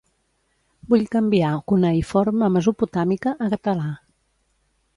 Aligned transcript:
Vull 0.93 1.03
canviar 1.15 1.51
cuneïforme 1.73 2.49
mesopotàmica 2.55 3.35
a 3.49 3.51
català. 3.55 3.89